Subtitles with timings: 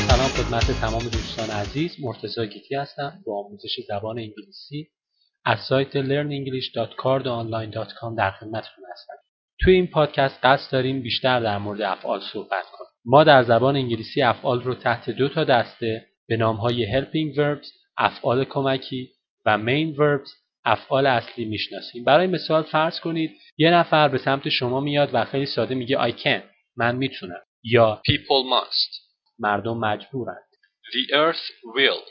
[0.00, 1.96] درود تمام دوستان عزیز.
[2.00, 4.88] مرتضی گیتی هستم با آموزش زبان انگلیسی.
[5.44, 9.14] از سایت learnenglish.cardonline.com در خدمتتون هستم.
[9.60, 12.88] توی این پادکست قصد داریم بیشتر در مورد افعال صحبت کنیم.
[13.04, 17.66] ما در زبان انگلیسی افعال رو تحت دو تا دسته به نامهای helping verbs
[17.96, 19.10] افعال کمکی
[19.46, 20.30] و main verbs
[20.64, 22.04] افعال اصلی می‌شناسیم.
[22.04, 26.12] برای مثال فرض کنید یه نفر به سمت شما میاد و خیلی ساده میگه I
[26.12, 26.42] can.
[26.76, 27.40] من می‌تونم.
[27.64, 29.11] یا People must.
[29.42, 30.48] مردم مجبورند.
[30.92, 32.02] The earth will.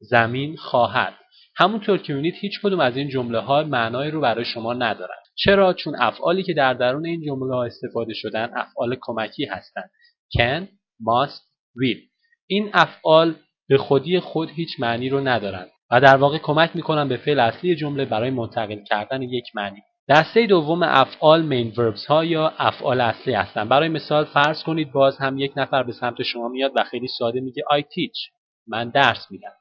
[0.00, 1.14] زمین خواهد.
[1.56, 5.72] همونطور که می‌بینید هیچ کدوم از این جمله ها معنایی رو برای شما ندارن چرا؟
[5.72, 9.90] چون افعالی که در درون این جمله ها استفاده شدن افعال کمکی هستند.
[10.38, 10.62] Can
[11.02, 11.42] must
[11.76, 11.98] will.
[12.46, 13.34] این افعال
[13.68, 17.76] به خودی خود هیچ معنی رو ندارند و در واقع کمک می‌کنن به فعل اصلی
[17.76, 19.82] جمله برای منتقل کردن یک معنی.
[20.10, 25.18] دسته دوم افعال مین verbs ها یا افعال اصلی هستند برای مثال فرض کنید باز
[25.18, 28.30] هم یک نفر به سمت شما میاد و خیلی ساده میگه I teach.
[28.66, 29.52] من درس میدم.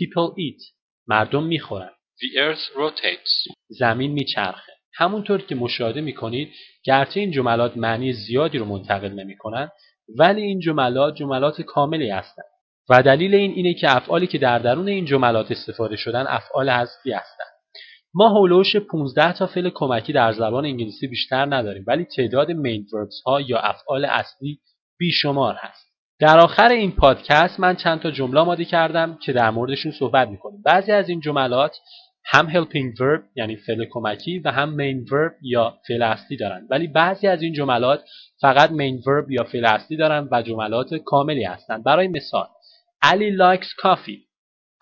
[0.00, 0.72] People eat.
[1.06, 1.90] مردم می‌خورن.
[1.90, 3.54] The earth rotates.
[3.68, 4.72] زمین میچرخه.
[4.94, 6.52] همونطور که مشاهده می‌کنید
[6.84, 9.70] گرچه این جملات معنی زیادی رو منتقل نمی‌کنن
[10.18, 12.46] ولی این جملات جملات کاملی هستند
[12.88, 17.12] و دلیل این اینه که افعالی که در درون این جملات استفاده شدن افعال اصلی
[17.12, 17.53] هستند
[18.14, 23.26] ما هولوش 15 تا فعل کمکی در زبان انگلیسی بیشتر نداریم ولی تعداد مین verbs
[23.26, 24.58] ها یا افعال اصلی
[24.98, 25.94] بیشمار هست.
[26.20, 30.62] در آخر این پادکست من چند تا جمله آماده کردم که در موردشون صحبت می‌کنیم.
[30.64, 31.76] بعضی از این جملات
[32.24, 36.66] هم helping verb یعنی فعل کمکی و هم main verb یا فعل اصلی دارن.
[36.70, 38.04] ولی بعضی از این جملات
[38.40, 42.46] فقط main verb یا فعل اصلی دارن و جملات کاملی هستند برای مثال
[43.02, 44.33] علی likes coffee.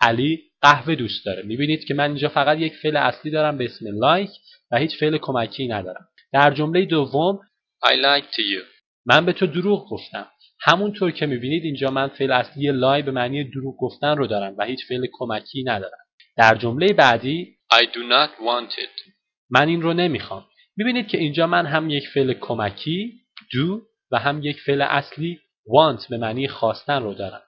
[0.07, 1.43] علی قهوه دوست داره.
[1.43, 4.31] می‌بینید که من اینجا فقط یک فعل اصلی دارم به اسم like
[4.71, 6.07] و هیچ فعل کمکی ندارم.
[6.33, 7.39] در جمله دوم
[7.85, 8.63] I lied to you.
[9.05, 10.27] من به تو دروغ گفتم.
[10.61, 14.65] همونطور که می‌بینید اینجا من فعل اصلی لای به معنی دروغ گفتن رو دارم و
[14.65, 15.97] هیچ فعل کمکی ندارم.
[16.37, 19.11] در جمله بعدی I do not want it.
[19.49, 20.45] من این رو nemiخوام
[20.77, 23.81] می‌بینید که اینجا من هم یک فعل کمکی do
[24.11, 27.41] و هم یک فعل اصلی want به معنی خواستن رو دارم.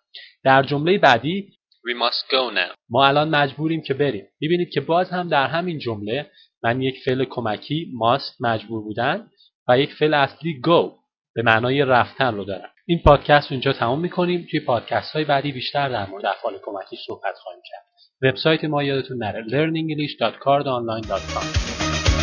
[0.44, 1.50] در جمله بعدی
[1.86, 2.76] We must go now.
[2.90, 4.28] ما الان مجبوریم که بریم.
[4.40, 6.32] می‌بینید که باز هم در همین جمله
[6.64, 9.28] من یک فعل کمکی must مجبور بودن
[9.68, 10.92] و یک فعل اصلی go
[11.36, 14.48] به معنای رفتن رو دارم این پادکست رو اینجا تمام می‌کنیم.
[14.52, 17.86] توی پادکست های بعدی بیشتر در مورد افعال کمکی صحبت خواهیم کرد.
[18.22, 22.15] وبسایت ما یادتون نره learnenglish.cardonline.com